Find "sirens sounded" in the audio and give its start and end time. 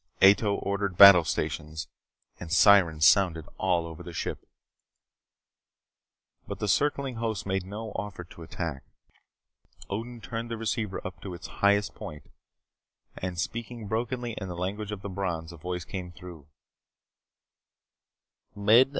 2.51-3.45